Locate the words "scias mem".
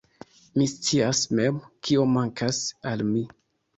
0.69-1.59